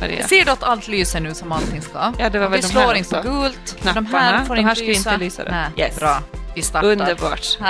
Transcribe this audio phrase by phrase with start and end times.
[0.00, 0.28] Maria.
[0.28, 2.12] Ser du att allt lyser nu som allting ska?
[2.18, 3.76] Ja, det var väl vi de slår här inte på gult.
[3.94, 5.12] De här får de här inte ska lysa.
[5.14, 5.50] inte lysa då.
[5.50, 5.96] Nej, Yes.
[5.98, 6.22] Bra,
[6.54, 6.88] vi startar.
[6.88, 7.58] Underbart.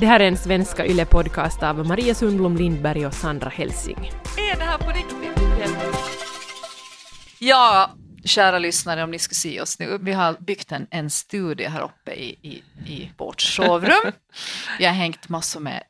[0.00, 4.12] Det här är en svenska YLE-podcast av Maria Sundblom Lindberg och Sandra Helsing.
[4.52, 5.42] Är det här på riktigt?
[7.38, 7.90] Ja,
[8.24, 9.98] kära lyssnare, om ni skulle se oss nu.
[10.00, 12.62] Vi har byggt en, en studio här uppe i, i,
[12.92, 14.12] i vårt sovrum.
[14.78, 15.82] Vi har hängt massor med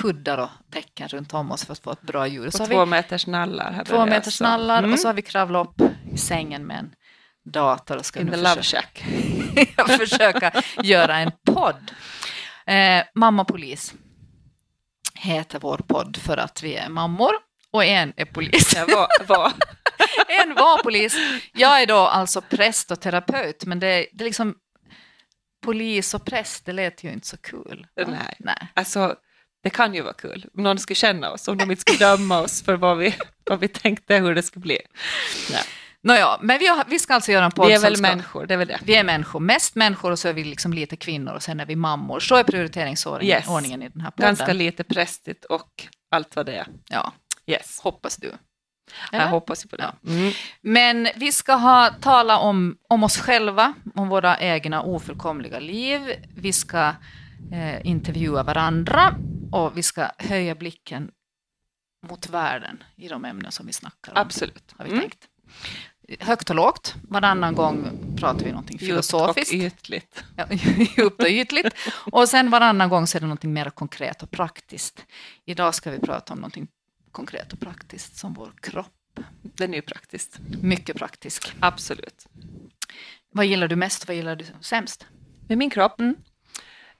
[0.00, 2.46] kuddar och täcken runt om oss för att få ett bra ljud.
[2.54, 3.82] Och har två vi meters nallar.
[3.86, 4.40] Två meters oss.
[4.40, 4.92] nallar Mm.
[4.92, 6.94] och så har vi kravlat upp i sängen med en
[7.44, 9.04] dator och ska In nu försöka-
[9.98, 11.90] försöka göra en podd.
[12.66, 13.94] Eh, Mamma Polis
[15.14, 17.32] heter vår podd för att vi är mammor
[17.70, 18.74] och en är polis.
[18.76, 19.52] Jag var, var.
[20.42, 21.16] En var polis.
[21.52, 24.54] Jag är då alltså präst och terapeut, men det, det är liksom
[25.62, 27.86] polis och präst, det lät ju inte så kul.
[27.96, 28.04] va?
[28.08, 28.36] Nej.
[28.38, 28.68] Nej.
[28.74, 29.14] Alltså,
[29.64, 32.40] det kan ju vara kul om någon skulle känna oss, om de inte skulle döma
[32.40, 33.14] oss för vad vi,
[33.44, 34.78] vad vi tänkte hur det skulle bli.
[35.50, 35.62] Nej.
[36.00, 38.46] Nåja, men vi, har, vi ska alltså göra en podd Vi är väl ska, människor,
[38.46, 38.80] det är väl det.
[38.84, 41.66] Vi är människor, mest människor och så är vi liksom lite kvinnor och sen är
[41.66, 42.20] vi mammor.
[42.20, 43.48] Så är prioriteringsordningen Yes.
[43.48, 44.26] ordningen i den här podden.
[44.34, 45.68] Ganska lite prästigt och
[46.10, 46.66] allt vad det är.
[46.88, 47.12] Ja,
[47.46, 48.26] Yes, hoppas du.
[49.10, 49.30] jag Eller?
[49.30, 49.92] hoppas ju på det.
[50.06, 50.32] Mm.
[50.60, 56.00] Men vi ska ha, tala om, om oss själva, om våra egna ofullkomliga liv.
[56.36, 56.92] Vi ska
[57.52, 59.16] eh, intervjua varandra
[59.52, 61.10] och vi ska höja blicken
[62.08, 64.18] mot världen i de ämnen som vi snackar om.
[64.18, 64.74] Absolut.
[64.78, 65.00] Har vi Mm.
[65.00, 65.28] tänkt.
[66.20, 66.94] Högt och lågt.
[67.08, 69.54] Varannan gång pratar vi någonting Djupt och filosofiskt.
[69.54, 70.24] ytligt.
[70.36, 70.46] Ja,
[70.96, 71.74] djupt och ytligt.
[72.12, 75.06] Och sen varannan gång så är det någonting mer konkret och praktiskt.
[75.44, 76.68] Idag ska vi prata om någonting
[77.12, 79.20] konkret och praktiskt som vår kropp.
[79.42, 80.38] Den är ju praktiskt.
[80.62, 81.54] Mycket praktisk.
[81.60, 82.26] Absolut.
[83.32, 84.08] Vad gillar du mest?
[84.08, 85.06] Vad gillar du sämst?
[85.48, 86.00] Med min kropp?
[86.00, 86.16] Mm.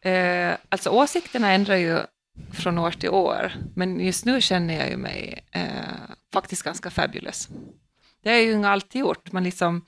[0.05, 1.99] Eh, alltså åsikterna ändrar ju
[2.53, 7.49] från år till år, men just nu känner jag ju mig eh, faktiskt ganska fabulous.
[8.23, 9.33] Det har jag ju inte alltid gjort.
[9.33, 9.87] Man liksom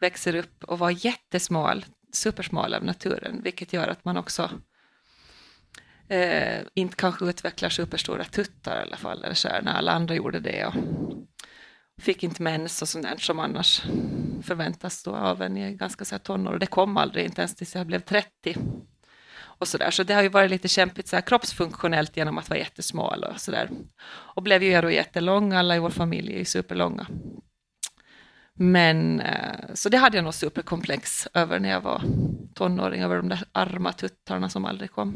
[0.00, 4.50] växer upp och var jättesmal, supersmal av naturen, vilket gör att man också
[6.08, 10.14] eh, inte kanske utvecklar superstora tuttar i alla fall, eller så här, när alla andra
[10.14, 10.66] gjorde det.
[10.66, 10.74] Och
[12.00, 13.82] fick inte mens och sånt där som annars
[14.42, 16.52] förväntas då av en i ganska så här tonår.
[16.52, 18.56] Och det kom aldrig, inte ens tills jag blev 30.
[19.58, 19.90] Och så, där.
[19.90, 23.40] så det har ju varit lite kämpigt så här, kroppsfunktionellt genom att vara jättesmal och
[23.40, 23.70] sådär.
[24.06, 27.06] Och blev ju då jättelång, alla i vår familj är ju superlånga.
[28.54, 32.02] Men, eh, så det hade jag nog superkomplex över när jag var
[32.54, 35.14] tonåring, över de där arma tuttarna som aldrig kom.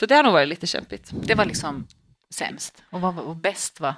[0.00, 1.10] Så det har nog varit lite kämpigt.
[1.22, 1.86] Det var liksom
[2.30, 2.82] sämst.
[2.90, 3.94] Och vad var och bäst var?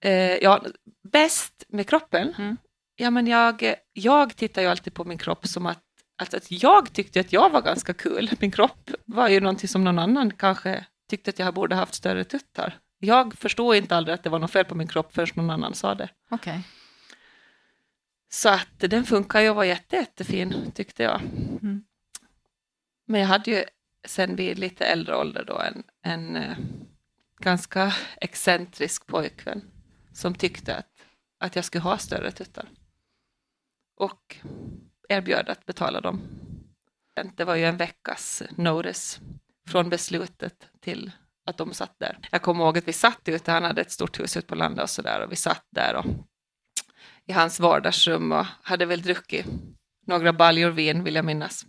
[0.00, 0.64] Eh, ja,
[1.02, 2.34] bäst med kroppen?
[2.38, 2.56] Mm.
[2.96, 5.82] Ja, men jag, jag tittar ju alltid på min kropp som att,
[6.18, 8.30] att, att jag tyckte att jag var ganska kul.
[8.40, 12.24] Min kropp var ju någonting som någon annan kanske tyckte att jag borde haft större
[12.24, 12.78] tuttar.
[12.98, 15.74] Jag förstod inte aldrig att det var något fel på min kropp förrän någon annan
[15.74, 16.08] sa det.
[16.30, 16.62] Okej.
[18.30, 21.20] Så att den funkar ju och var jätte, jättefin tyckte jag.
[21.62, 21.84] Mm.
[23.06, 23.64] Men jag hade ju
[24.04, 26.56] sen vid lite äldre ålder då en, en eh,
[27.40, 29.70] ganska excentrisk pojkvän
[30.12, 31.04] som tyckte att,
[31.38, 32.68] att jag skulle ha större tuttar.
[33.96, 34.36] Och
[35.08, 36.20] erbjöd att betala dem.
[37.34, 39.20] Det var ju en veckas notice
[39.68, 41.10] från beslutet till
[41.46, 42.18] att de satt där.
[42.30, 44.82] Jag kommer ihåg att vi satt ute, han hade ett stort hus ute på landet
[44.82, 46.04] och sådär och vi satt där och
[47.26, 49.46] i hans vardagsrum och hade väl druckit
[50.06, 51.66] några baljor vin vill jag minnas.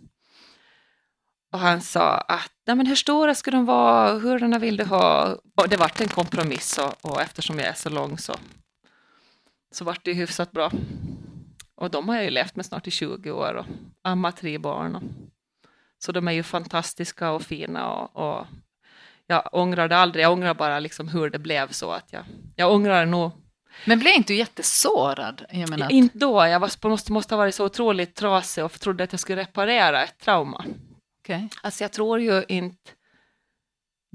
[1.52, 5.36] Och han sa att Nej, men hur stora ska de vara, hurdana vill du ha?
[5.56, 8.34] Och det vart en kompromiss och, och eftersom jag är så lång så,
[9.72, 10.70] så vart det ju hyfsat bra.
[11.80, 13.66] Och de har jag ju levt med snart i 20 år och
[14.02, 14.96] ammat tre barn.
[14.96, 15.02] Och,
[15.98, 18.46] så de är ju fantastiska och fina och, och
[19.26, 20.24] jag ångrar det aldrig.
[20.24, 22.24] Jag ångrar bara liksom hur det blev så att jag,
[22.56, 23.30] jag ångrar nog
[23.84, 25.44] Men blev inte du jättesårad?
[25.50, 28.80] Jag menar, att- inte då, jag var, måste, måste ha varit så otroligt trasig och
[28.80, 30.64] trodde att jag skulle reparera ett trauma.
[31.22, 31.48] okej.
[31.62, 32.90] Alltså jag tror ju inte...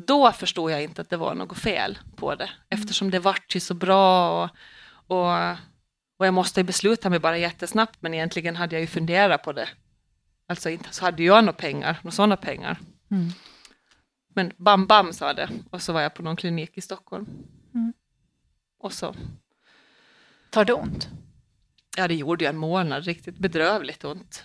[0.08, 3.60] Då förstod jag inte att det var något fel på det, eftersom det vart ju
[3.60, 4.50] så bra och,
[5.18, 5.56] och,
[6.18, 9.70] och jag måste besluta mig bara jättesnabbt, men egentligen hade jag ju funderat på det.
[10.48, 12.80] Alltså inte så hade jag några pengar, några sådana pengar.
[13.12, 13.30] Mm.
[14.28, 17.26] Men bam bam sa det och så var jag på någon klinik i Stockholm.
[17.74, 17.94] Mm.
[18.80, 19.16] Och så
[20.56, 21.10] Tar det ont?
[21.98, 24.44] Ja, det gjorde ju en månad, riktigt bedrövligt ont.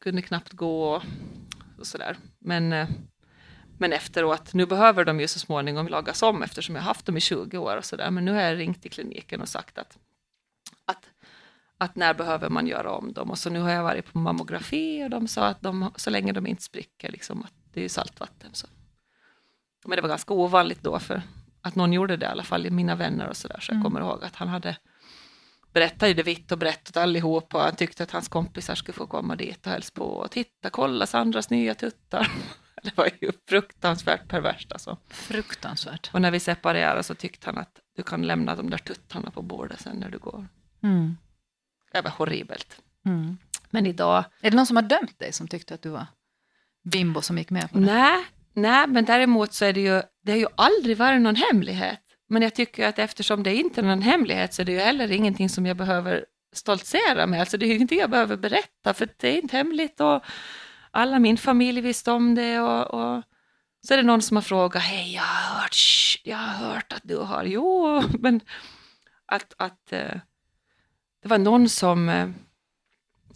[0.00, 1.02] Kunde knappt gå och,
[1.78, 2.16] och sådär.
[2.38, 2.88] Men, eh,
[3.78, 7.20] men efteråt, nu behöver de ju så småningom lagas om eftersom jag haft dem i
[7.20, 8.10] 20 år och sådär.
[8.10, 9.98] Men nu har jag ringt till kliniken och sagt att,
[11.78, 13.30] att när behöver man göra om dem?
[13.30, 16.32] Och så nu har jag varit på mammografi och de sa att de, så länge
[16.32, 18.50] de inte spricker, liksom, att det är ju saltvatten.
[18.54, 18.66] Så.
[19.84, 21.22] Men det var ganska ovanligt då för
[21.60, 23.60] att någon gjorde det i alla fall, mina vänner och sådär.
[23.60, 23.84] Så jag Mm.
[23.84, 24.76] kommer ihåg att han hade
[25.72, 28.92] berättat ju det vitt och brett åt allihop och han tyckte att hans kompisar skulle
[28.94, 32.32] få komma dit och hälsa på och titta, kolla Sandras nya tuttar.
[32.82, 34.96] Det var ju fruktansvärt perverst alltså.
[35.08, 36.10] Fruktansvärt.
[36.14, 39.42] Och när vi separerade så tyckte han att du kan lämna de där tuttarna på
[39.42, 40.48] bordet sen när du går.
[40.82, 41.16] Mm.
[41.92, 42.80] Det var horribelt.
[43.06, 43.38] Mm.
[43.70, 46.06] Men idag, Är det någon som har dömt dig som tyckte att du var
[46.84, 47.84] bimbo som gick med på det?
[47.86, 52.00] nej, nej, men däremot så är det ju, det har ju aldrig varit någon hemlighet.
[52.28, 55.12] Men jag tycker att eftersom det inte är någon hemlighet så är det ju heller
[55.12, 57.40] ingenting som jag behöver stoltsera med.
[57.40, 60.24] Alltså det är ju ingenting jag behöver berätta för det är inte hemligt och
[60.90, 63.22] alla min familj visste om det och, och
[63.86, 66.92] så är det någon som har frågat, hej jag har hört, shh, jag har hört
[66.92, 68.40] att du har, jo, men
[69.26, 70.14] att, att eh,
[71.28, 72.30] det var någon som, eh,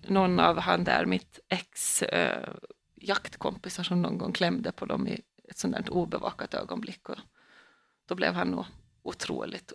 [0.06, 2.54] någon av han där, mitt ex eh,
[2.94, 7.18] jaktkompisar som någon gång klämde på dem i ett sånt där obevakat ögonblick och
[8.08, 8.64] då blev han nog
[9.02, 9.72] otroligt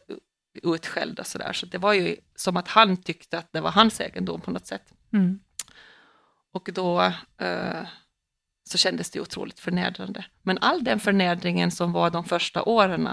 [0.54, 1.54] utskälld och sådär.
[1.54, 4.68] Så det var ju som att han tyckte att det var hans egendom på något
[4.68, 4.94] sätt.
[5.13, 5.40] Mm.
[6.52, 7.02] Och då
[7.38, 7.88] eh,
[8.63, 10.25] så kändes det otroligt förnedrande.
[10.42, 13.10] Men all den förnedringen som var de första åren,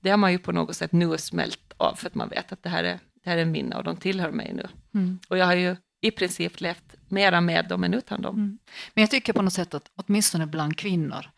[0.00, 2.62] det har man ju på något sätt nu smält av för att man vet att
[2.62, 4.68] det här är, det här är mina och de tillhör mig nu.
[4.94, 5.18] Mm.
[5.28, 8.34] Och jag har ju i princip levt mera med dem än utan dem.
[8.34, 8.58] Mm.
[8.94, 11.30] Men jag tycker på något sätt att åtminstone bland kvinnor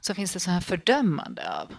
[0.00, 1.74] så finns det så här fördömande av,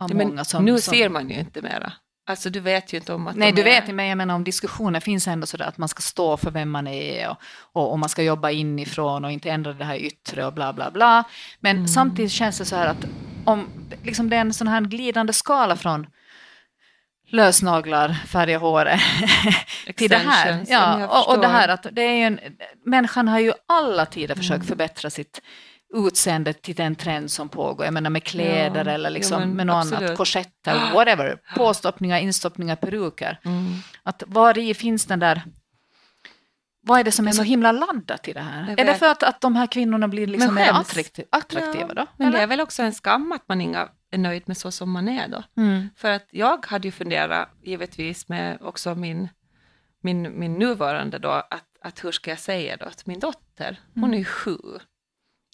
[0.00, 0.64] av Ja, många som...
[0.64, 1.92] nu som, ser man ju inte mera.
[2.26, 3.64] Alltså du vet ju inte om att Nej, du är...
[3.64, 6.70] vet, men jag menar om diskussioner finns ändå sådär att man ska stå för vem
[6.70, 7.36] man är och,
[7.72, 10.90] och, och man ska jobba inifrån och inte ändra det här yttre och bla bla
[10.90, 11.24] bla.
[11.60, 11.88] Men Mm.
[11.88, 13.04] samtidigt känns det så här att
[13.44, 13.66] om
[14.02, 16.06] liksom det är en sån här glidande skala från
[17.34, 19.00] lösnaglar, färga håret
[19.96, 20.64] till det här.
[20.68, 22.40] Ja, och, och det här att det är ju en,
[22.86, 24.66] människan har ju alla tider försökt Mm.
[24.66, 25.40] förbättra sitt
[25.94, 27.84] utseende till den trend som pågår.
[27.84, 30.16] Jag menar med kläder Ja, eller jo, liksom men med något annat, absolut.
[30.18, 33.38] korsetter, whatever, påstoppningar, instoppningar, peruker.
[33.44, 33.72] Mm.
[34.02, 35.42] Att var i finns den där...
[36.86, 38.60] Vad är det som är så himla laddat i det här?
[38.60, 38.98] Jag Är det vet.
[38.98, 40.72] för att, att de här kvinnorna blir liksom mer
[41.30, 42.06] attraktiva, Ja, då?
[42.16, 44.90] Men det är väl också en skam att man inga är nöjd med så som
[44.90, 45.42] man är då.
[45.56, 45.88] Mm.
[45.96, 49.28] För att jag hade ju funderat, givetvis med också min,
[50.00, 54.04] min, min nuvarande då, att, att hur ska jag säga då till min dotter, hon
[54.04, 54.14] Mm.
[54.14, 54.58] är ju sju.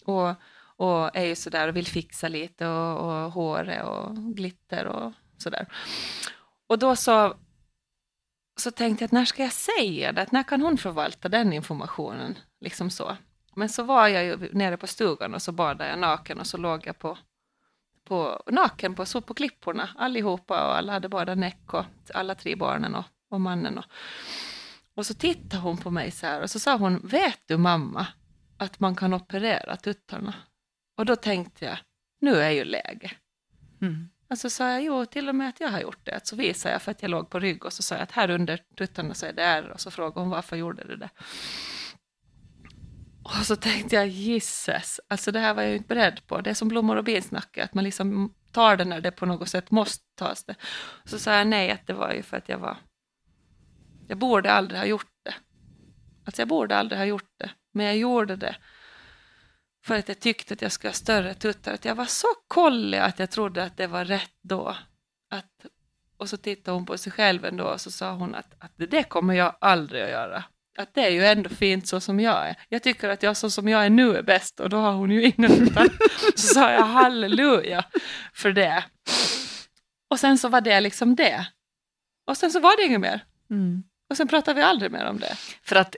[0.05, 0.29] Och,
[0.75, 5.67] och är ju sådär och vill fixa lite och, och håret och glitter och sådär.
[6.67, 7.33] Och då så,
[8.59, 10.21] så tänkte jag att när ska jag säga det?
[10.21, 12.37] Att när kan hon förvalta den informationen?
[12.61, 13.17] Liksom så.
[13.55, 16.57] Men så var jag ju nere på stugan och så badade jag naken och så
[16.57, 17.17] låg jag på,
[18.11, 22.55] på naken på, så på klipporna allihopa och alla hade badat näck och alla tre
[22.55, 23.77] barnen och, och mannen.
[23.77, 23.85] Och,
[24.95, 28.07] och så tittade hon på mig så här och så sa hon, vet du mamma
[28.57, 30.33] att man kan operera tuttarna?
[30.97, 31.77] Och då tänkte jag,
[32.21, 33.11] nu är ju läge.
[33.81, 34.09] Mm.
[34.29, 36.27] Och så sa jag, jo, till och med att jag har gjort det.
[36.27, 38.29] Så visade jag för att jag låg på rygg och så sa jag att här
[38.29, 39.69] under tuttarna så är det ärr.
[39.69, 41.09] Och så frågade hon varför gjorde du det?
[43.23, 46.41] Och så tänkte jag, gisses, alltså det här var jag ju inte beredd på.
[46.41, 49.49] Det är som blommor och binsnacke, att man liksom tar det när det på något
[49.49, 50.55] sätt måste tas det.
[51.05, 52.77] Så sa jag nej, att det var ju för att jag var,
[54.07, 55.33] jag borde aldrig ha gjort det.
[56.25, 58.55] Alltså jag borde aldrig ha gjort det, men jag gjorde det
[59.85, 61.73] för att jag tyckte att jag skulle ha större tuttar.
[61.73, 64.75] Att jag var så kollig att jag trodde att det var rätt då.
[65.29, 65.65] Att,
[66.17, 69.03] och så tittade hon på sig själv ändå och så sa hon att, att det
[69.03, 70.43] kommer jag aldrig att göra.
[70.81, 72.55] Att det är ju ändå fint så som jag är.
[72.69, 75.11] Jag tycker att jag så som jag är nu är bäst och då har hon
[75.11, 75.87] ju inga tuttar.
[76.35, 77.85] Så sa jag halleluja
[78.33, 78.83] för det.
[80.09, 81.45] Och sen så var det liksom det.
[82.27, 83.25] Och sen så var det inget mer.
[83.49, 83.83] Mm.
[84.09, 85.35] Och sen pratade vi aldrig mer om det.
[85.63, 85.95] För att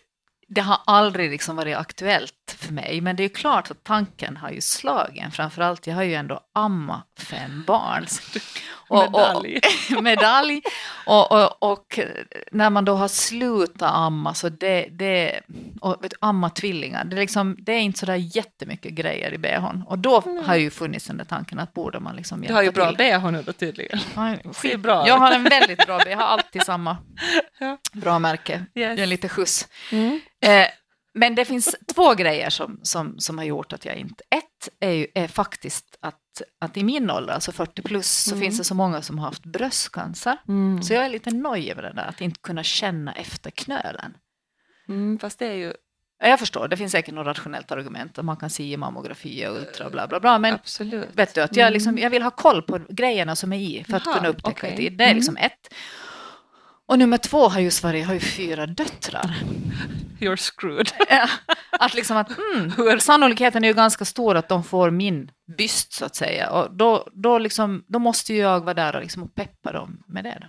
[0.48, 4.38] det har aldrig liksom varit aktuellt för mig, men det är ju klart att tanken
[4.38, 5.32] har ju slagen.
[5.32, 8.06] Framförallt, jag har ju ändå amma fem barn.
[8.90, 9.60] Medalj.
[9.98, 10.62] Och, medalj.
[11.06, 12.00] Och, och, och
[12.52, 15.42] när man då har slutat amma, så det, det
[15.82, 19.38] och vet, amma tvillingar, det är, liksom, det är inte så där jättemycket grejer i
[19.38, 19.84] bhn.
[19.88, 22.72] Och då har ju funnits den där tanken att borde man liksom Du har ju
[22.72, 24.00] bra bh nu då tydligen.
[24.16, 26.98] Ja, bra Jag har en väldigt bra, jag har alltid samma
[27.60, 27.78] Ja.
[27.94, 28.54] bra märke.
[28.54, 28.66] Yes.
[28.76, 29.68] Jag är lite skjuts.
[29.92, 30.22] Mm.
[30.46, 30.68] Eh,
[31.14, 34.24] men det finns två grejer som, som, som har gjort att jag inte...
[34.30, 38.42] Ett är, ju, är faktiskt att, att i min ålder, alltså 40 plus, så Mm.
[38.42, 40.38] finns det så många som har haft bröstcancer.
[40.48, 40.84] Mm.
[40.84, 44.14] Så jag är lite nöjd över det där, att inte kunna känna efter knölen.
[44.90, 45.74] Mm, fast det är ju
[46.20, 49.48] Ja, Jag förstår, det finns säkert något rationellt argument, och man kan se i mammografi
[49.48, 51.08] och ultra bla bla bla, men absolut.
[51.14, 53.98] vet du, att jag, liksom, jag vill ha koll på grejerna som är i för
[53.98, 54.98] att Jaha, kunna upptäcka i tid.
[54.98, 55.18] Det är Mm.
[55.18, 55.74] liksom ett.
[56.86, 59.36] Och nummer två har ju Sverige har ju fyra döttrar.
[60.20, 60.92] You're screwed.
[61.10, 61.28] Ja,
[61.72, 66.06] att liksom att mm, sannolikheten är ju ganska stor att de får min byst så
[66.06, 66.50] att säga.
[66.50, 70.04] Och då, då, liksom, då måste ju jag vara där och, liksom, och peppa dem
[70.08, 70.38] med det.
[70.42, 70.48] Då.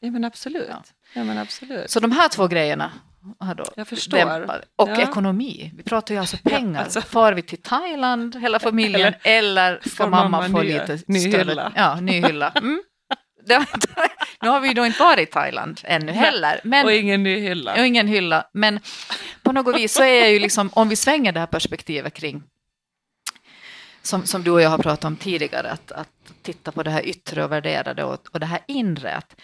[0.00, 0.66] Ja men absolut.
[0.70, 0.82] Ja.
[1.14, 1.24] Ja.
[1.24, 1.90] men absolut.
[1.90, 2.92] Så de här två grejerna
[3.38, 4.16] har då Jag förstår.
[4.18, 4.62] dämpat.
[4.76, 4.96] Och Ja.
[5.00, 5.72] ekonomi.
[5.76, 6.82] Vi pratar ju alltså pengar.
[6.82, 7.00] alltså.
[7.00, 11.20] Far vi till Thailand, hela familjen, eller, ska får mamma mamma få ny- lite ny
[11.20, 11.38] större...
[11.50, 11.72] hylla?
[11.76, 12.48] Ja, ny hylla.
[12.50, 12.82] Mm.
[13.48, 13.66] Det,
[14.42, 16.60] nu har vi ju då inte varit i Thailand ännu heller.
[16.64, 17.72] Men, Och ingen ny hylla.
[17.72, 18.48] och ingen hylla.
[18.52, 18.80] Men
[19.42, 22.42] på något vis så är jag ju liksom, om vi svänger det här perspektivet kring,
[24.02, 26.08] som, som du och jag har pratat om tidigare, att, att
[26.42, 29.14] titta på det här yttre och värdera det och, och det här inre.
[29.14, 29.36] Att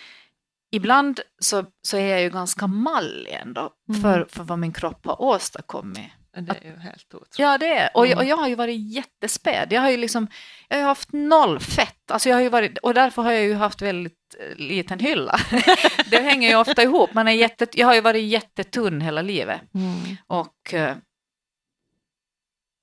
[0.73, 4.02] ibland så, så är jag ju ganska mallig ändå Mm.
[4.02, 6.11] för, för vad min kropp har åstadkommit.
[6.36, 7.38] Det är ju helt otroligt.
[7.38, 8.18] Ja, det är och, Mm.
[8.18, 9.72] och jag har ju varit jättespäd.
[9.72, 10.26] Jag har ju liksom,
[10.68, 12.10] jag har haft noll fett.
[12.10, 15.40] Alltså jag har ju varit, och därför har jag ju haft väldigt eh, liten hylla.
[16.10, 17.14] det hänger ju ofta ihop.
[17.14, 19.60] Man är jätte, jag har ju varit jättetunn hela livet.
[19.74, 20.16] Mm.
[20.26, 20.96] Och eh,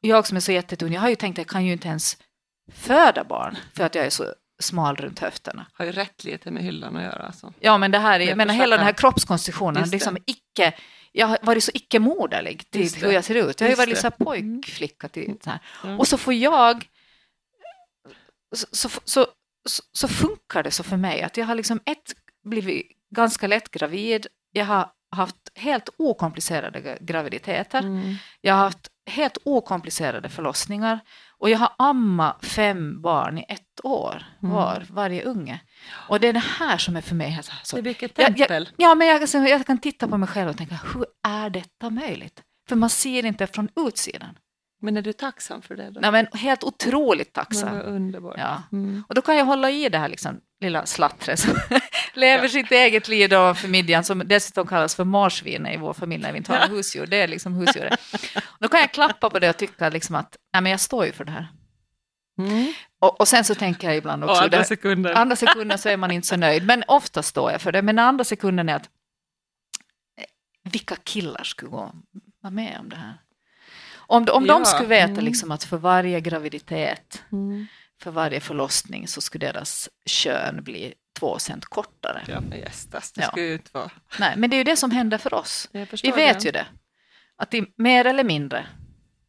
[0.02, 2.18] jag som är så jättetunn, jag har ju tänkt att jag kan ju inte ens
[2.74, 5.66] föda barn för att jag är så smal runt höfterna.
[5.74, 7.24] Har ju rätt lite med hyllan att göra.
[7.26, 7.54] Alltså.
[7.60, 9.00] Ja, men det här är, jag Jag menar hela den här det.
[9.92, 10.74] liksom icke,
[11.20, 13.62] jag har varit så icke-moderlig till hur jag ser ut.
[13.62, 15.60] Jag har ju varit här pojkflicka till så här.
[15.84, 16.00] Mm.
[16.00, 16.86] Och så får jag,
[18.56, 19.28] så, så, så,
[19.94, 24.28] så, funkar det så för mig att jag har liksom ett blivit ganska lätt gravid,
[24.52, 28.16] jag har haft helt okomplicerade gra- graviditeter, Mm.
[28.42, 31.00] jag har haft helt okomplicerade förlossningar
[31.38, 34.56] och jag har ammat fem barn i ett år Mm.
[34.56, 35.60] var, varje unge.
[35.92, 38.14] Och det är det här som är för mig här så, så Det är vilket
[38.16, 38.70] tempel.
[38.78, 41.90] ja, men jag, alltså, jag kan titta på mig själv och tänka, hur är detta
[41.90, 42.42] möjligt?
[42.70, 44.38] För man ser inte från utsidan.
[44.82, 45.90] Men är du tacksam för det?
[45.92, 46.00] Då?
[46.00, 47.76] Nej, men helt otroligt Men tacksam.
[47.78, 48.36] vad underbart.
[48.38, 48.64] Ja.
[48.72, 49.04] Mm.
[49.08, 51.52] Och då kan jag hålla i det här liksom, lilla slattret som
[52.14, 56.32] lever sitt eget liv för midjan som dessutom kallas för marsvinet i vår familj när
[56.32, 57.06] vi inte har husdjur.
[57.08, 58.00] Det är liksom husdjuret.
[58.60, 61.12] Då kan jag klappa på det och tycka liksom att nej, men jag står ju
[61.12, 61.48] för det här.
[62.40, 62.74] Mm.
[63.00, 65.14] Och, och sen så tänker jag ibland Och också, andra sekunder.
[65.14, 67.82] andra sekunden så är man inte så nöjd, men ofta står jag för det.
[67.82, 68.90] Men den andra sekunden är att
[70.18, 71.92] eh, vilka killar skulle gå
[72.42, 73.14] vara med om det här?
[73.96, 75.26] Om, de- om Ja, de skulle veta mm.
[75.26, 77.68] liksom att för varje graviditet, Mm.
[78.02, 82.22] för varje förlossning så skulle deras kön bli två cent kortare.
[82.28, 83.28] Ja, men gästas, det Ja.
[83.28, 83.90] skulle ju inte vara.
[84.20, 85.70] Nej, men det är ju det som händer för oss.
[86.04, 86.46] Vi vet det.
[86.46, 86.66] ju det.
[87.38, 88.68] Att det är mer eller mindre.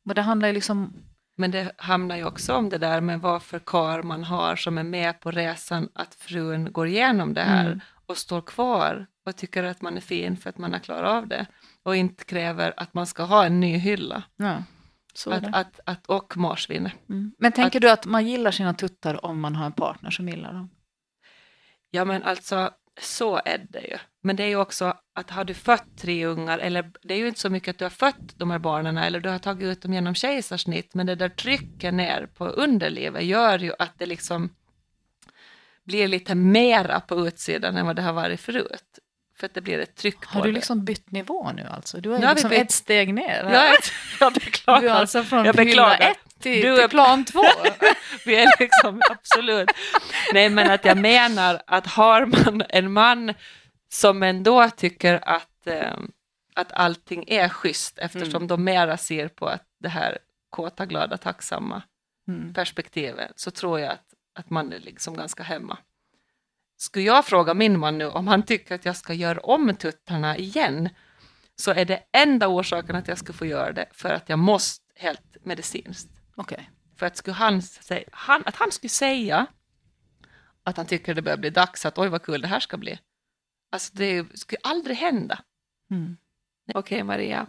[0.09, 0.93] Och det handlar ju liksom...
[1.37, 4.79] Men det hamnar ju också om det där med vad för kar man har som
[4.79, 7.81] är med på resan att frun går igenom det här Mm.
[8.07, 11.29] och står kvar och tycker att man är fin för att man har klarat av
[11.29, 11.47] det
[11.83, 14.63] och inte kräver att man ska ha en ny hylla Ja,
[15.27, 16.91] att, att, att, och marsvin.
[17.09, 17.33] Mm.
[17.39, 20.53] Men tänker du att man gillar sina tuttar om man har en partner som gillar
[20.53, 20.71] dem?
[21.91, 22.71] Ja men alltså
[23.01, 23.97] så är det ju.
[24.23, 27.29] Men det är ju också att har du fött tre ungar, eller det är ju
[27.29, 29.83] inte så mycket att du har fött de här barnen eller du har tagit ut
[29.83, 34.55] dem genom kejsarsnitt, men det där trycket ner på underlivet gör ju att det liksom
[35.85, 38.85] blir lite mera på utsidan än vad det har varit förut.
[39.39, 40.55] För att det blir ett tryck Har på du det.
[40.55, 42.01] liksom bytt nivå nu alltså?
[42.01, 43.45] Du är Nu har vi liksom bytt- ett steg ner.
[43.53, 43.77] Ja, jag,
[44.21, 44.81] jag beklagar.
[44.81, 46.11] Du är alltså från Jag hylla beklagar.
[46.11, 47.43] ett till, Du är- plan två.
[48.27, 49.69] Vi är liksom, absolut.
[50.33, 53.35] Nej, men att jag menar att har man en man
[53.93, 55.97] som ändå tycker att, eh,
[56.55, 58.47] att allting är schysst eftersom Mm.
[58.49, 60.19] de mera ser på att det här
[60.51, 61.83] kåta, glada, tacksamma
[62.29, 62.55] Mm.
[62.55, 64.05] perspektivet så tror jag att,
[64.39, 65.79] att man är liksom ganska hemma.
[66.77, 70.37] Skulle jag fråga min man nu om han tycker att jag ska göra om tuttarna
[70.37, 70.89] igen
[71.57, 74.85] så är det enda orsaken att jag ska få göra det för att jag måste
[74.97, 76.11] helt medicinskt.
[76.41, 76.71] Okej.
[76.97, 79.47] För att, skulle han säga, han, att han skulle säga
[80.65, 82.99] att han tycker det börjar bli dags, att oj vad kul det här ska bli.
[83.73, 85.39] Alltså det skulle aldrig hända.
[85.91, 86.17] Mm.
[86.75, 87.47] Okej Maria,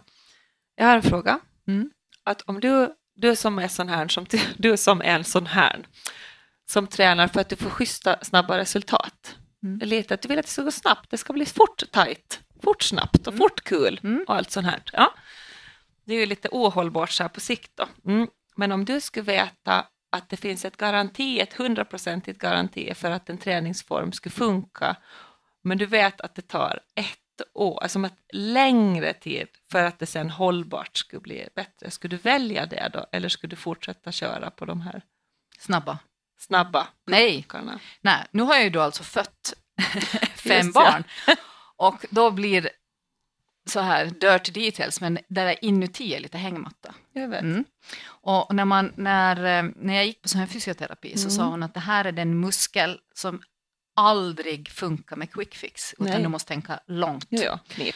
[0.76, 1.40] jag har en fråga.
[1.68, 1.90] Mm.
[2.24, 5.86] Att om du, du som är sån här, som, du som är en sån här,
[6.66, 9.36] som tränar för att du får schyssta, snabba resultat.
[9.62, 9.88] Mm.
[9.88, 12.82] Lite att du vill att det ska gå snabbt, det ska bli fort tajt, fort
[12.82, 14.24] snabbt och fort kul Mm.
[14.28, 14.82] och allt sånt här.
[14.92, 15.14] Ja.
[16.04, 17.88] Det är ju lite ohållbart så här på sikt då.
[18.56, 23.30] Men om du skulle veta att det finns ett garanti, ett hundraprocentigt garanti för att
[23.30, 24.96] en träningsform skulle funka,
[25.62, 27.18] men du vet att det tar ett
[27.54, 31.90] år, alltså ett längre tid för att det sen hållbart skulle bli bättre.
[31.90, 35.02] Skulle du välja det då, eller skulle du fortsätta köra på de här
[35.58, 35.98] Snabba.
[36.38, 37.46] snabba Nej.
[38.00, 39.54] Nej, nu har jag ju då alltså fött
[40.34, 40.90] fem Just ja.
[40.90, 41.04] barn.
[41.76, 42.70] Och då blir
[43.70, 46.94] så här dirty details, men där är inuti är lite hängmatta.
[47.12, 47.42] Jag vet.
[47.42, 47.64] Mm.
[48.04, 51.30] Och när, man, när, eh, när jag gick på sån här fysioterapi så Mm.
[51.30, 53.42] sa hon att det här är den muskel som
[53.96, 56.22] aldrig funkar med quick fix, utan Nej.
[56.22, 57.26] du måste tänka långt.
[57.28, 57.94] Ja, ja, knip.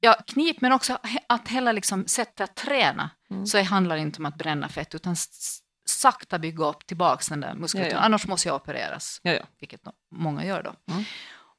[0.00, 0.98] ja, knip men också
[1.28, 3.10] att hela liksom sättet att träna.
[3.30, 3.46] Mm.
[3.46, 5.16] Så det handlar inte om att bränna fett utan
[5.86, 7.96] sakta bygga upp tillbaks den där muskulaturen.
[8.00, 8.04] Ja.
[8.04, 9.42] Annars måste jag opereras, Ja, ja.
[9.60, 10.74] vilket många gör då.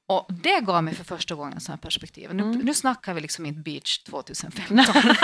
[0.07, 2.33] Och det gav mig för första gången så här perspektiv.
[2.33, 2.57] Nu, Mm.
[2.59, 4.77] nu snackar vi liksom inte beach 2015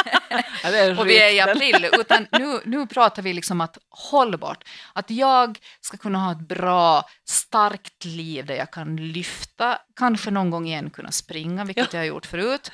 [0.63, 3.77] Ja, det är och vi är i april, utan nu, nu pratar vi liksom att
[3.89, 4.63] hållbart.
[4.93, 10.49] Att jag ska kunna ha ett bra, starkt liv där jag kan lyfta, kanske någon
[10.49, 12.71] gång igen kunna springa, vilket jag har gjort förut,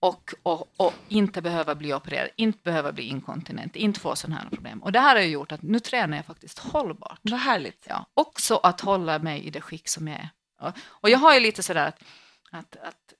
[0.00, 4.48] och, och, och inte behöva bli opererad, inte behöva bli inkontinent, inte få sådana här
[4.48, 4.82] problem.
[4.82, 7.18] Och det här har ju gjort att nu tränar jag faktiskt hållbart.
[7.22, 7.86] Vad härligt.
[7.88, 10.28] Ja, också att hålla mig i det skick som jag är.
[10.60, 12.02] Ja, Och jag har ju lite sådär att,
[12.50, 13.12] att, att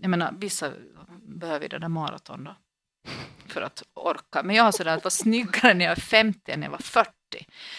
[0.00, 0.72] jag menar, vissa
[1.22, 2.56] behöver ju det där maraton då
[3.46, 4.42] för att orka.
[4.42, 6.78] Men jag har sådär att vara snyggare när jag är 50 än när jag var
[6.78, 7.10] 40.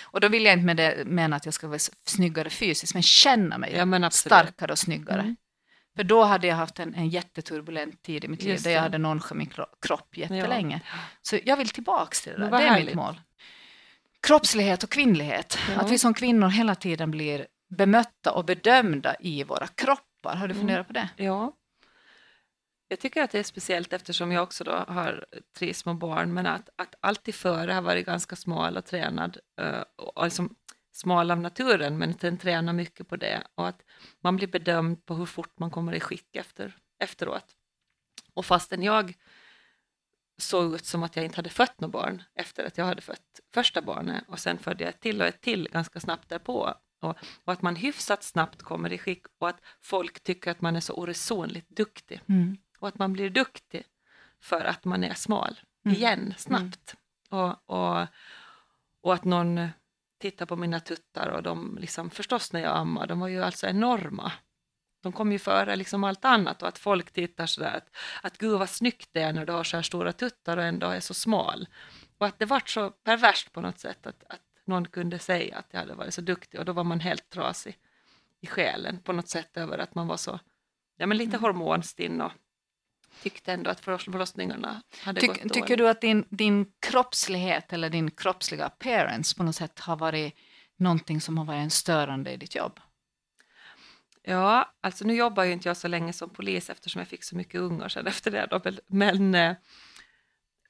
[0.04, 3.04] Och då vill jag inte med det mena att jag ska vara snyggare fysiskt, men
[3.04, 5.22] känna mig Ja, men starkare och snyggare.
[5.22, 5.36] Mm.
[5.96, 8.98] För då hade jag haft en, en jätteturbulent tid i mitt liv där jag hade
[8.98, 10.82] nonchalant min kro- kropp jättelänge.
[11.22, 12.96] Så jag vill tillbaks till det där, det är mitt härligt.
[12.96, 13.22] mål.
[14.22, 15.82] Kroppslighet och kvinnlighet, Ja.
[15.82, 20.36] att vi som kvinnor hela tiden blir bemötta och bedömda i våra kroppar.
[20.36, 20.58] Har du Mm.
[20.62, 21.10] funderat på det?
[21.18, 21.54] Ja.
[22.88, 25.26] Jag tycker att det är speciellt eftersom jag också då har
[25.58, 29.84] tre små barn, men att, att alltid före har varit ganska smal och tränad, eh,
[29.96, 30.56] och liksom
[30.92, 33.82] smal av naturen, men den tränar mycket på det och att
[34.22, 37.46] man blir bedömd på hur fort man kommer i skick efter, efteråt.
[38.34, 39.14] Och fastän jag
[40.42, 43.40] såg ut som att jag inte hade fött något barn efter att jag hade fött
[43.54, 46.74] första barnet och sen födde jag ett till och ett till ganska snabbt därpå.
[47.00, 50.76] Och, och att man hyfsat snabbt kommer i skick och att folk tycker att man
[50.76, 52.58] är så oresonligt duktig Mm.
[52.80, 53.84] och att man blir duktig
[54.42, 55.98] för att man är smal Mm.
[55.98, 56.96] igen snabbt.
[57.30, 58.08] Och, och,
[59.02, 59.68] och att någon
[60.20, 63.68] tittar på mina tuttar och de liksom förstås när jag ammar, de var ju alltså
[63.68, 64.32] enorma.
[65.04, 68.60] De kom ju före liksom allt annat och att folk tittar sådär att, att gud
[68.60, 71.14] vad snyggt det är när du har så här stora tuttar och ändå är så
[71.14, 71.68] smal.
[72.18, 75.68] Och att det vart så perverst på något sätt att, att någon kunde säga att
[75.72, 77.78] jag hade varit så duktig och då var man helt trasig
[78.42, 80.40] i själen på något sätt över att man var så,
[80.98, 82.32] ja men lite hormonstinn och
[83.24, 85.54] tyckte ändå att förloss- förlossningarna hade gått Tyck, dåligt.
[85.54, 90.34] tycker du att din, din kroppslighet eller din kroppsliga appearance på något sätt har varit
[90.78, 92.80] någonting som har varit en störande i ditt jobb?
[94.24, 97.36] Ja, alltså nu jobbar ju inte jag så länge som polis eftersom jag fick så
[97.36, 98.48] mycket ungar sen efter det.
[98.52, 99.56] Då, men- men eh,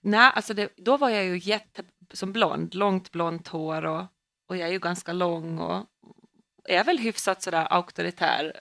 [0.01, 1.83] nej, alltså det, då var jag ju jätte,
[2.13, 4.05] som blond, långt blont hår och,
[4.47, 5.85] och jag är ju ganska lång och
[6.63, 8.59] är väl hyfsat sådär auktoritär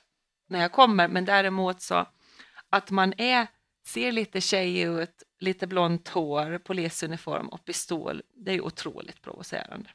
[0.49, 2.07] när jag kommer, men däremot så
[2.71, 3.47] att man är,
[3.87, 9.91] ser lite tjejig ut, lite blont hår, polisuniform och pistol, det är ju otroligt provocerande.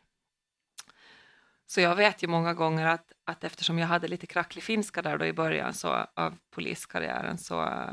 [1.66, 5.18] Så jag vet ju många gånger att, att eftersom jag hade lite kracklig finska där
[5.18, 7.84] då i början så, av poliskarriären så,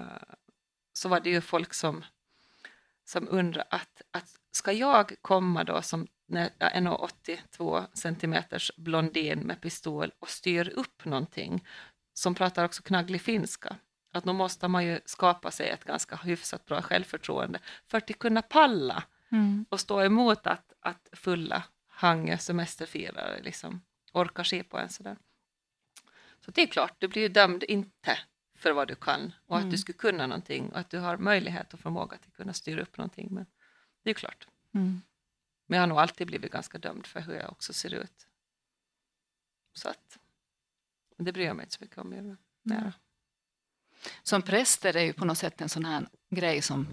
[0.92, 2.04] så var det ju folk som,
[3.08, 9.60] som undrar att, att ska jag komma då som nä- ja, 1,82 centimeters blondin med
[9.60, 11.66] pistol och styr upp någonting
[12.14, 13.76] som pratar också knagglig finska.
[14.12, 18.42] Att då måste man ju skapa sig ett ganska hyfsat bra självförtroende för att kunna
[18.42, 19.02] palla
[19.68, 23.80] och stå emot att, att fulla Hangö semesterfirare liksom
[24.12, 25.16] orkar se på en sådär.
[26.44, 28.18] Så det är klart, du blir ju dömd inte
[28.58, 29.70] för vad du kan och att Mm.
[29.70, 32.96] du skulle kunna någonting och att du har möjlighet och förmåga att kunna styra upp
[32.98, 33.28] någonting.
[33.30, 33.46] Men
[34.02, 34.46] det är klart.
[34.74, 35.00] Mm.
[35.66, 38.26] Men jag har nog alltid blivit ganska dömd för hur jag också ser ut.
[39.72, 40.18] Så att
[41.18, 42.10] det bryr jag mig inte så mycket om.
[42.10, 42.92] mer- mer.
[44.22, 46.86] Som präst är det ju på något sätt en sån här grej som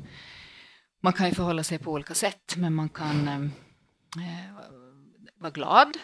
[0.99, 3.41] man kan ju förhålla sig på olika sätt, men man kan eh,
[4.47, 4.55] eh,
[5.35, 5.97] vara glad,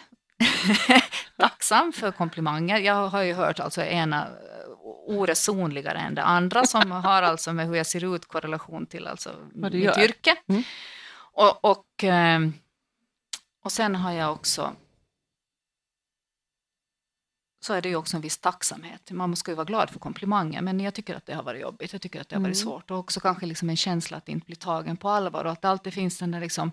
[1.36, 2.78] tacksam för komplimanger.
[2.78, 4.32] Jag har ju hört alltså ena eh,
[5.06, 9.30] oresonligare än det andra som har alltså med hur jag ser ut korrelation till alltså
[9.54, 10.00] mitt gör.
[10.00, 10.36] yrke.
[10.48, 10.62] Mm.
[11.34, 12.40] Och, och, eh,
[13.64, 14.72] och sen har jag också
[17.60, 19.10] så är det ju också en viss tacksamhet.
[19.10, 21.92] Man ska ju vara glad för komplimanger, men jag tycker att det har varit jobbigt.
[21.92, 22.64] Jag tycker att det har varit Mm.
[22.70, 22.90] svårt.
[22.90, 25.68] Och också kanske liksom en känsla att inte bli tagen på allvar och att det
[25.68, 26.70] alltid finns den där liksom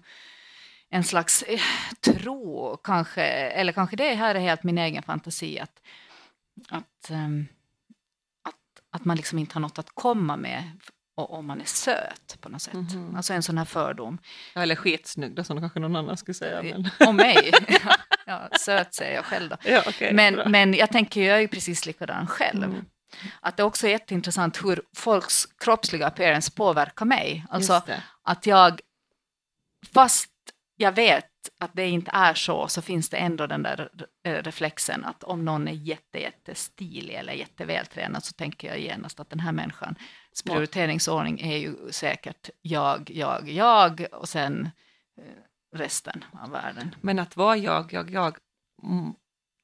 [0.89, 1.60] en slags eh,
[2.02, 5.82] tro, kanske, eller kanske det här är helt min egen fantasi, att,
[6.69, 7.47] att, ehm,
[8.43, 8.56] att,
[8.91, 10.71] att man liksom inte har något att komma med
[11.28, 12.73] om man är söt på något sätt.
[12.73, 13.15] Mhm.
[13.15, 14.17] Alltså en sån här fördom.
[14.54, 16.63] Ja, Eller skitsnygg då, som kanske någon annan skulle säga.
[16.63, 17.52] Men, Om mig.
[18.25, 19.58] ja, söt säger jag själv då.
[19.71, 20.49] ja, okej, Men, bra.
[20.49, 22.63] men jag tänker, jag är ju precis likadan själv.
[22.63, 22.86] Mm.
[23.41, 27.45] Att det också är jätteintressant hur folks kroppsliga appearance påverkar mig.
[27.49, 27.82] Alltså
[28.23, 28.80] att jag,
[29.93, 30.30] fast
[30.81, 31.25] jag vet
[31.57, 33.89] att det inte är så, så finns det ändå den där
[34.23, 39.29] eh, reflexen att om någon är jätte, jättestilig eller jättevältränad så tänker jag genast att
[39.29, 39.97] den här människans
[40.45, 44.69] prioriteringsordning är ju säkert jag, jag, jag och sen
[45.17, 46.95] eh, resten av världen.
[47.01, 48.37] Men att vara jag, jag, jag
[48.83, 49.13] mm,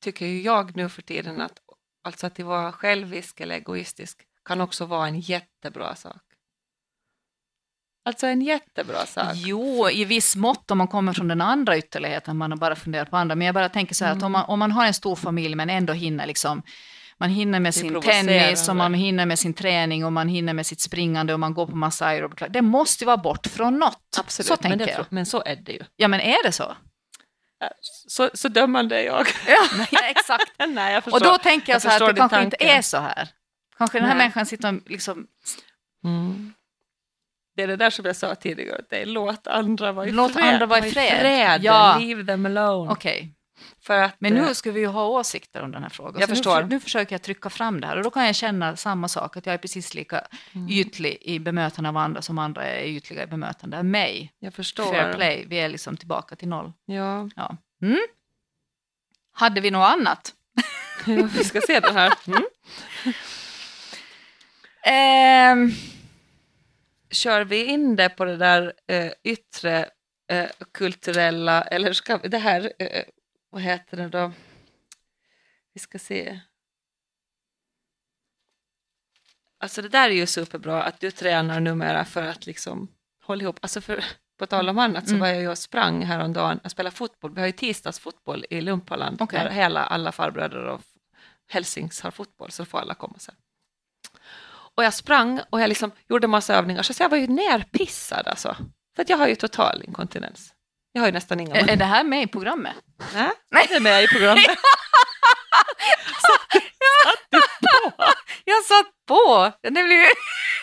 [0.04, 1.60] tycker ju jag nu för tiden att
[2.04, 6.24] alltså att vara självisk eller egoistisk kan också vara en jättebra sak.
[8.06, 9.32] Alltså en jättebra sak.
[9.36, 13.10] Jo, i viss mått om man kommer från den andra ytterligheten, man har bara funderat
[13.10, 13.36] på andra.
[13.36, 14.18] Men jag bara tänker så här mm.
[14.18, 16.62] att om man, om man har en stor familj men ändå hinner liksom
[17.18, 20.66] man hinner med sin tennis och man hinner med sin träning och man hinner med
[20.66, 22.48] sitt springande och man går på massa aerobic.
[22.50, 24.18] Det måste vara bort från något.
[24.20, 25.06] Absolut, så tänker men, det, jag.
[25.10, 25.84] men så är det ju.
[25.96, 26.76] Ja, men är det så?
[28.08, 29.28] Så, så dömande är jag.
[29.92, 30.52] Ja, exakt.
[30.68, 32.68] Nej, jag och då tänker jag, jag så här att det kanske tanken.
[32.68, 33.30] inte är så här.
[33.78, 34.24] Kanske den här Nej.
[34.24, 35.28] människan sitter och liksom...
[36.04, 36.54] Mm.
[37.56, 40.34] Det är det där som jag sa tidigare, det är låt andra vara i låt
[40.34, 40.54] fred.
[40.54, 41.20] andra vara i fred.
[41.20, 41.64] fred.
[41.64, 41.98] Ja.
[42.00, 42.92] Leave them alone.
[42.92, 43.30] Okay.
[43.88, 46.20] Att, Men nu eh, ska vi ju ha åsikter om den här frågan.
[46.20, 46.62] Jag så förstår.
[46.62, 49.38] Nu, nu, försöker jag trycka fram det här och då kan jag känna samma sak,
[49.38, 50.70] att jag är precis lika mm.
[50.70, 54.34] ytlig i bemötande av andra som andra är ytliga i bemötande av mig.
[54.40, 54.94] Jag förstår.
[54.94, 56.74] Fair play, vi är liksom tillbaka till noll.
[56.86, 57.30] Ja.
[57.36, 57.58] ja.
[57.82, 58.00] Mm.
[59.32, 60.34] Hade vi något annat?
[61.06, 62.14] ja, vi ska se det här.
[62.28, 62.44] Mm.
[65.70, 65.76] eh,
[67.16, 69.90] Kör vi in det på det där eh, yttre
[70.28, 73.04] eh, kulturella, eller ska vi, det här, eh,
[73.50, 74.32] vad heter det då?
[75.74, 76.40] Vi ska se.
[79.58, 82.88] Alltså det där är ju superbra att du tränar numera för att liksom
[83.24, 84.06] hålla ihop, alltså för,
[84.38, 85.20] på tal om annat så mm.
[85.20, 87.34] var jag ju och sprang häromdagen och spelade fotboll.
[87.34, 89.44] Vi har ju tisdagsfotboll i Lumpaland okay.
[89.44, 90.82] där hela, alla farbröder och
[91.48, 93.36] hälsings har fotboll så får alla komma sen.
[94.78, 98.58] Och jag sprang och jag liksom gjorde massa övningar så jag var ju nerpissad alltså.
[98.96, 100.54] För att jag har ju total inkontinens.
[100.92, 101.56] Jag har ju nästan inga...
[101.56, 102.74] Är, är det här med i programmet?
[103.14, 103.66] Nej, Nej.
[103.70, 104.46] det är med i programmet.
[108.46, 109.52] jag satt på!
[109.64, 110.08] Det, blir ju...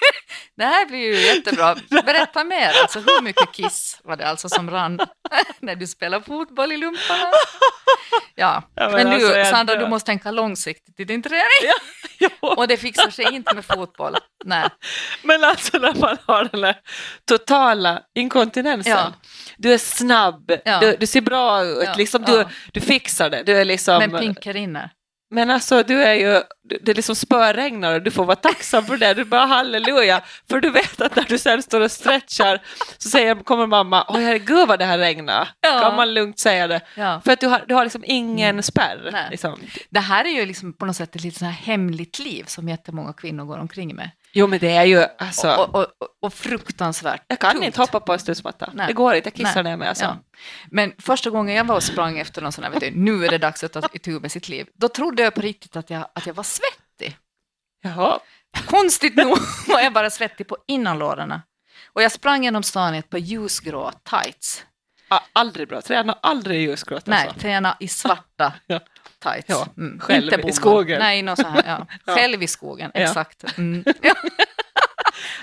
[0.57, 1.77] det här blir ju jättebra.
[1.91, 5.01] Berätta mer, alltså, hur mycket kiss var det alltså som rann
[5.61, 7.31] när du spelade fotboll i lumparna?
[8.35, 11.73] Ja, men, men alltså, du Sandra, du måste tänka långsiktigt i din träning.
[12.43, 12.55] Ja, ja.
[12.63, 14.17] Och det fixar sig inte med fotboll.
[14.45, 14.69] Nej.
[15.23, 16.77] Men alltså när man har den här
[17.25, 18.93] totala inkontinensen.
[18.93, 19.13] Ja.
[19.57, 23.43] Du är snabb, du, du, ser bra ut, liksom, du, du fixar det.
[23.43, 23.99] Du är liksom...
[23.99, 24.91] Men pinker rinner.
[25.33, 26.43] Men alltså du är ju,
[26.81, 30.23] det är liksom spöregnar och du får vara tacksam för det, du bara halleluja.
[30.51, 32.63] För du vet att när du sen står och stretchar
[32.99, 35.49] så säger, kommer mamma, åh herregud vad det här regnar.
[35.61, 35.81] Ja.
[35.81, 36.81] Kan man lugnt säga det.
[36.95, 37.21] Ja.
[37.25, 38.63] För att du har, du har liksom ingen mm.
[38.63, 39.29] spärr.
[39.31, 39.61] Liksom.
[39.91, 42.69] Det här är ju liksom på något sätt ett lite så här hemligt liv som
[42.69, 44.11] jättemånga kvinnor går omkring med.
[44.33, 45.55] Jo men det är ju alltså...
[45.55, 47.65] Och, och, och, och fruktansvärt Jag kan tungt.
[47.65, 48.73] inte hoppa på en studsmatta.
[48.87, 50.05] Det går inte, jag kissar ner mig alltså.
[50.05, 50.17] Ja.
[50.71, 53.31] Men första gången jag var och sprang efter någon sån här, vet du, nu är
[53.31, 56.07] det dags att ta itu med sitt liv, då trodde jag på riktigt att jag,
[56.15, 57.17] att jag var svettig.
[57.83, 58.21] Jaha.
[58.67, 61.35] Konstigt nog var jag bara svettig på innanlåren.
[61.93, 64.65] Och jag sprang genom stan i ett par ljusgrå tights.
[65.33, 67.25] aldrig bra, träna aldrig i ljusgrått alltså.
[67.27, 68.81] Nej, träna i svarta ja
[69.19, 69.49] tights.
[69.49, 70.01] Ja, mm.
[70.01, 70.99] Själv Inte i skogen.
[70.99, 71.87] Nej, något så här, ja.
[72.07, 72.15] ja.
[72.15, 73.45] Själv i skogen, exakt.
[73.59, 73.85] Mm.
[74.03, 74.15] Ja.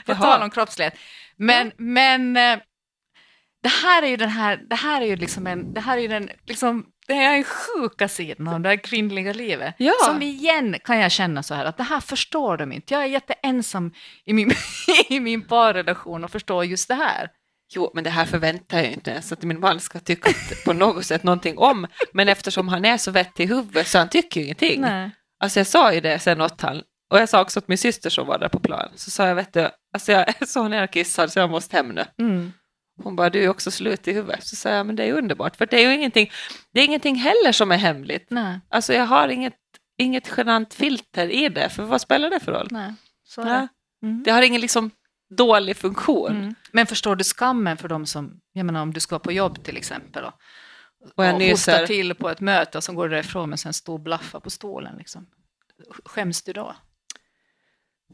[0.06, 0.94] På tal om kroppslighet.
[1.38, 2.60] Men, men eh,
[3.64, 6.02] det här är ju den här, det här är ju liksom en, det här är
[6.02, 9.76] ju den, liksom, det är en sjuka sidan av det här kvinnliga livet.
[9.78, 9.94] Ja.
[10.06, 12.94] Som igen kan jag känna så här att det här förstår de inte.
[12.94, 13.94] Jag är jätteensam
[14.26, 14.52] i min,
[15.10, 17.30] i min parrelation och förstår just det här.
[17.72, 20.32] Jo, men det här förväntar jag inte ens att min man ska tycka
[20.66, 21.88] på något sätt någonting om.
[22.14, 24.82] Men eftersom han är så vettig i huvudet så han tycker ju ingenting.
[24.82, 25.12] Nej.
[25.40, 26.82] Alltså jag sa ju det sen åt han.
[27.12, 28.90] Och jag sa också åt min syster som var där på plan.
[28.96, 32.06] Så sa jag, vet du, alltså jag är så nerkissad så jag måste hem nu.
[32.20, 32.54] Mm.
[33.04, 34.48] Hon bara, du är också slut i huvudet.
[34.48, 35.56] Så sa jag, men det är underbart.
[35.56, 36.32] För det är ju ingenting,
[36.74, 38.28] det är ingenting heller som är hemligt.
[38.30, 38.60] Nej.
[38.70, 39.58] Alltså jag har inget,
[39.98, 41.70] inget genant filter i det.
[41.70, 42.68] För vad spelar det för roll?
[42.72, 43.68] Nej, så är det.
[44.04, 44.24] Mm.
[44.24, 44.92] Det har ingen liksom
[45.30, 46.38] dålig funktion.
[46.38, 46.56] Mm.
[46.72, 49.78] Men förstår du skammen för de som, jag menar om du ska på jobb till
[49.78, 50.34] exempel och,
[51.16, 54.00] och, och hostar till på ett möte och så går du därifrån med en stor
[54.00, 54.96] blaffa på stolen.
[54.98, 55.28] Liksom.
[56.06, 56.76] Skäms du då?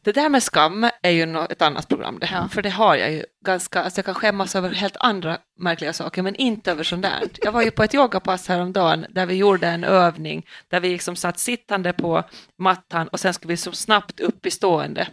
[0.04, 2.48] Det där med skam är ju ett annat program det, ja.
[2.48, 6.22] för det har jag ju ganska, alltså jag kan skämmas över helt andra märkliga saker
[6.22, 7.24] men inte över sånt där.
[7.42, 11.16] Jag var ju på ett yogapass häromdagen där vi gjorde en övning där vi liksom
[11.16, 12.24] satt sittande på
[12.58, 15.08] mattan och sen skulle vi så snabbt upp i stående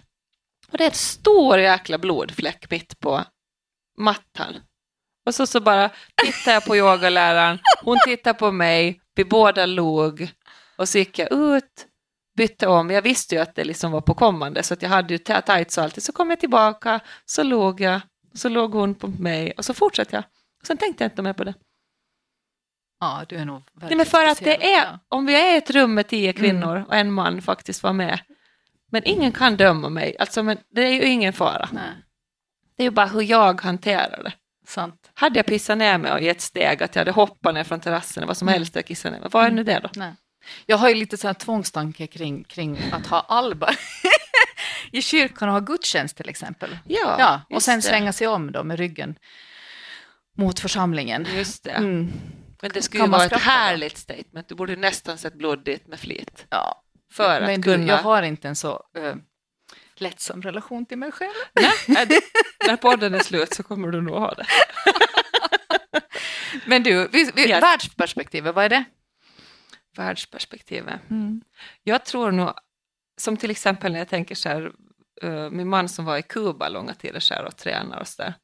[0.72, 3.24] och det är en stor jäkla blodfläck mitt på
[3.98, 4.54] mattan.
[5.26, 5.90] Och så, så bara
[6.24, 10.28] tittar jag på yogaläraren, hon tittar på mig, vi båda log
[10.76, 11.86] och så gick jag ut,
[12.36, 12.90] bytte om.
[12.90, 15.78] Jag visste ju att det liksom var på kommande så att jag hade ju tights
[15.78, 16.02] och alltid.
[16.02, 18.00] Så kom jag tillbaka, så låg jag,
[18.34, 20.24] så låg hon på mig och så fortsatte jag.
[20.60, 21.54] Och sen tänkte jag inte mer på det.
[23.00, 24.98] Ja, du är nog Nej, verkligen men för att det är, Ja.
[25.08, 26.40] om vi är ett rum med tio Mm.
[26.42, 28.18] kvinnor och en man faktiskt var med,
[28.92, 31.68] men ingen kan döma mig, alltså men det är ju ingen fara.
[31.72, 31.82] Nej,
[32.76, 34.32] Det är ju bara hur jag hanterar det.
[34.66, 35.10] sant.
[35.14, 37.80] Hade jag pissat ner mig och i ett steg att jag hade hoppat ner från
[37.80, 38.58] terrassen, vad som Mm.
[38.58, 39.88] helst jag kissade ner mig, vad är nu det då?
[39.94, 40.12] Nej.
[40.66, 43.74] Jag har ju lite så här tvångstanke kring, kring att ha alba
[44.92, 46.78] i kyrkan och ha gudstjänst till exempel.
[46.88, 49.14] Ja, Ja, och sen svänga sig om då med ryggen
[50.36, 51.26] mot församlingen.
[51.36, 51.70] Just det.
[51.70, 52.12] Mm.
[52.62, 56.00] Men det skulle Kan ju vara ett härligt statement, du borde nästan sett bloddigt med
[56.00, 56.46] flit.
[56.50, 56.81] Ja,
[57.12, 57.86] För men att du, kunna...
[57.86, 59.14] jag har inte en så uh,
[59.94, 61.34] lättsam relation till mig själv.
[61.86, 62.06] Nej,
[62.66, 64.46] när podden är slut så kommer du nog ha det.
[66.66, 67.62] Men du, vi, vi, Yes.
[67.62, 68.84] världsperspektivet, vad är det?
[69.96, 71.00] Världsperspektivet.
[71.10, 71.42] Mm.
[71.82, 72.52] Jag tror nog,
[73.20, 74.72] som till exempel när jag tänker så här,
[75.22, 78.22] eh, min man som var i Kuba långa tider så här och tränar och så
[78.22, 78.34] där,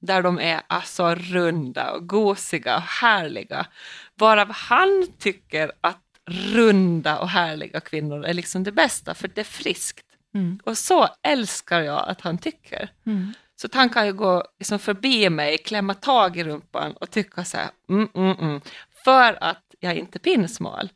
[0.00, 3.66] där de är alltså runda och gosiga och härliga,
[4.14, 9.44] varav han tycker att runda och härliga kvinnor är liksom det bästa, för det är
[9.44, 10.06] friskt.
[10.34, 10.58] Mm.
[10.64, 12.90] Och så älskar jag att han tycker.
[13.06, 13.32] Mm.
[13.56, 17.44] Så att han kan ju gå liksom förbi mig, klämma tag i rumpan och tycka
[17.44, 18.60] så här, mm, mm, mm,
[19.04, 20.88] för att jag är inte pinsmal.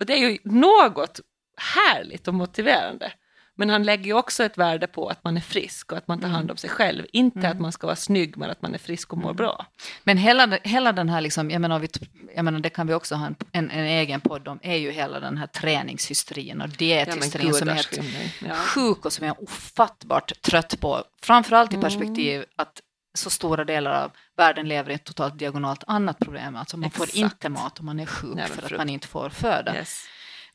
[0.00, 1.20] Och det är ju något
[1.56, 3.12] härligt och motiverande.
[3.58, 6.20] Men han lägger ju också ett värde på att man är frisk och att man
[6.20, 7.06] tar hand om sig själv.
[7.12, 7.50] Inte Mm.
[7.52, 9.66] att man ska vara snygg, men att man är frisk och mår bra.
[10.04, 11.88] Men hela, hela den här, liksom, jag, menar, vi,
[12.36, 14.90] jag menar, det kan vi också ha en, en, en egen podd om, är ju
[14.90, 18.00] hela den här träningshysterin och diethysterin som är helt
[18.46, 18.54] ja.
[18.54, 21.04] sjuk och som jag är ofattbart trött på.
[21.22, 21.84] Framförallt i Mm.
[21.84, 22.80] perspektiv att
[23.14, 26.56] så stora delar av världen lever i ett totalt diagonalt annat problem.
[26.56, 27.16] Alltså man får Exakt.
[27.18, 29.74] inte mat om man är sjuk Nej, för att man inte får föda.
[29.74, 30.04] Yes.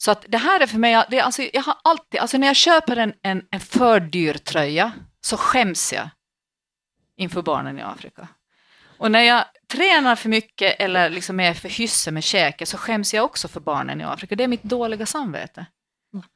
[0.02, 2.56] Så att det här är för mig, det alltså, jag har alltid, alltså när jag
[2.56, 6.10] köper en, en, en för dyr tröja så skäms jag
[7.18, 8.28] inför barnen i Afrika.
[8.98, 13.14] Och när jag tränar för mycket eller liksom är för hysse med käke så skäms
[13.14, 14.36] jag också för barnen i Afrika.
[14.36, 15.66] Det är mitt dåliga samvete.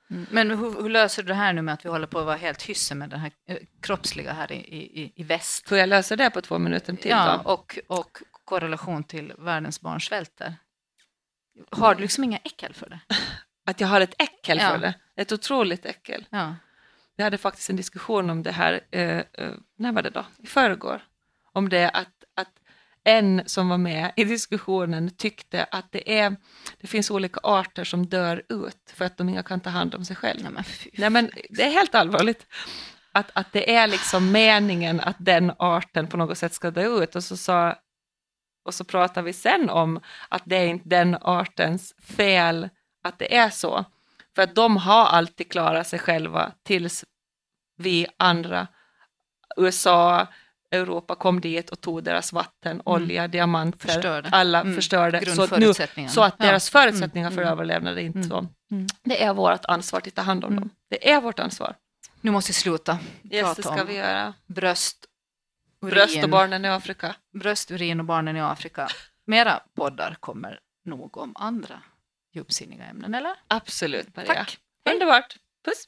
[0.10, 0.26] Mm.
[0.32, 2.36] Men hur, hur löser du det här nu med att vi håller på att vara
[2.38, 5.70] helt hysse med den här eh, kroppsliga här i, i, i väst?
[5.70, 7.52] Får jag lösa det på två minuter till Ja, då?
[7.52, 10.56] och, och korrelation till världens barn svälter.
[11.72, 13.00] Har du liksom inga äckel för det?
[13.66, 14.70] Att jag har ett äckel Ja.
[14.70, 14.94] för det.
[15.16, 16.26] Ett otroligt äckel.
[16.30, 16.56] Ja.
[17.18, 20.26] Vi hade faktiskt en diskussion om det här, eh, eh, när var det då?
[20.44, 21.02] I förrgår.
[21.54, 22.50] Om det att, att
[23.04, 26.36] en som var med i diskussionen tyckte att det, är,
[26.82, 30.06] det finns olika arter som dör ut för att de inte kan ta hand om
[30.06, 30.50] sig själva.
[30.50, 30.92] Nej, men.
[30.94, 32.48] Nej men det är helt allvarligt.
[33.12, 37.16] Att, att det är liksom meningen att den arten på något sätt ska dö ut
[37.16, 37.76] och så sa
[38.66, 40.00] och så pratar vi sen om
[40.30, 42.70] att det är inte den artens fel
[43.06, 43.86] att det är så.
[44.36, 47.06] För att de har alltid klarat sig själva tills
[47.78, 48.68] vi andra,
[49.58, 50.28] USA,
[50.72, 54.30] Europa kom dit och tog deras vatten, olja, diamanter, Förstörde.
[54.32, 54.76] alla Mm.
[54.76, 55.26] förstörde.
[55.36, 55.74] Så, att nu,
[56.10, 56.46] så att Ja.
[56.46, 57.52] deras förutsättningar Mm, för mm.
[57.54, 58.30] överlevnad är inte Mm.
[58.30, 58.48] så.
[58.72, 58.88] Mm.
[59.04, 60.60] Det är vårt ansvar att ta hand om Mm.
[60.62, 60.70] dem.
[60.90, 61.76] Det är vårt ansvar.
[62.22, 62.98] Nu måste vi sluta
[63.32, 64.34] Yes, prata ska om vi göra.
[64.48, 65.06] bröst,
[65.82, 67.16] urin, Bröst och barnen i Afrika.
[67.34, 68.88] bröst, urin och barnen i Afrika.
[69.26, 71.82] Mera poddar kommer nog om andra
[72.36, 73.36] djupsinniga ämnen, eller?
[73.48, 74.34] Absolut, Maria.
[74.34, 74.60] Tack.
[74.90, 75.38] Underbart.
[75.66, 75.88] Puss.